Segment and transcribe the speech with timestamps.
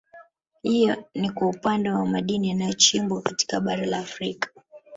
[0.63, 4.49] Hiyo ni kwa upande wa madini yanayochimbwa katika Bara la Afrika